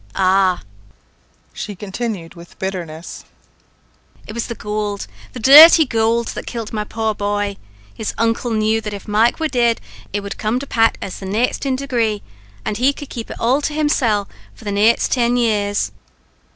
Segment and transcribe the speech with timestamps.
[0.15, 0.63] "Ah!"
[1.53, 3.23] she continued, with bitterness,
[4.25, 7.55] "it was the gowld, the dhirty gowld, that kilt my poor bhoy.
[7.93, 9.79] His uncle knew that if Mike were dead,
[10.11, 12.23] it would come to Pat as the ne'est in degree,
[12.65, 15.91] an' he could keep it all to himsel' for the ne'est ten years."